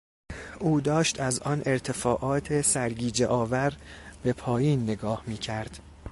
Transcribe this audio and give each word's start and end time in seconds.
او 0.59 0.81
داشت 0.81 1.19
از 1.19 1.39
آن 1.39 1.61
ارتفاعات 1.65 2.61
سرگیجهآور 2.61 3.77
به 4.23 4.33
پایین 4.33 4.83
نگاه 4.83 5.23
میکرد. 5.27 5.79